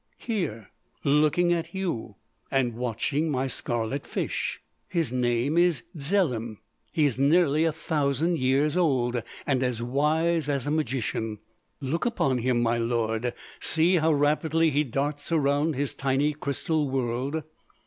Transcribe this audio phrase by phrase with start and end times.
[0.17, 0.71] "Here!...
[1.03, 2.15] Looking at you....
[2.49, 4.59] And watching my scarlet fish.
[4.87, 6.57] His name is Dzelim.
[6.91, 11.37] He is nearly a thousand years old and as wise as a magician.
[11.81, 13.31] Look upon him, my lord!
[13.59, 17.43] See how rapidly he darts around his tiny crystal world!